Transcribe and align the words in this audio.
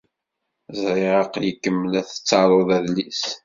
Ẓriɣ 0.81 1.15
aql-ikem 1.23 1.79
la 1.91 2.01
tettaruḍ 2.09 2.69
adlis. 2.77 3.23